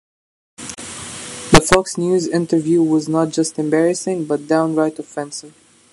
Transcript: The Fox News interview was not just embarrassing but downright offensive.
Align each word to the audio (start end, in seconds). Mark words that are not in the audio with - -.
The 0.57 1.61
Fox 1.63 1.95
News 1.95 2.25
interview 2.27 2.81
was 2.81 3.07
not 3.07 3.29
just 3.29 3.59
embarrassing 3.59 4.25
but 4.25 4.47
downright 4.47 4.97
offensive. 4.97 5.53